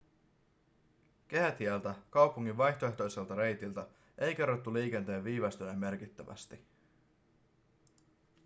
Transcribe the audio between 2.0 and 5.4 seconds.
kaupungin vaihtoehtoiselta reitiltä ei kerrottu liikenteen